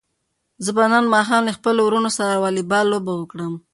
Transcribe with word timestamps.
زه 0.63 0.71
به 0.75 0.83
نن 0.91 1.05
ماښام 1.13 1.41
له 1.47 1.53
خپلو 1.57 1.79
وروڼو 1.83 2.11
سره 2.17 2.41
واليبال 2.43 2.85
لوبه 2.91 3.13
وکړم. 3.17 3.53